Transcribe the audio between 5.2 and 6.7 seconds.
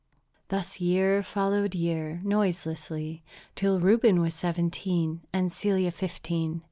and Celia fifteen.